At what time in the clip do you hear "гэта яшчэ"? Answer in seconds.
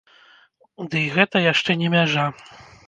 1.19-1.71